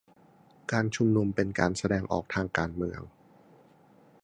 [0.71, 3.01] การชุมนุมเป็นการแสดงออกทางการเมือง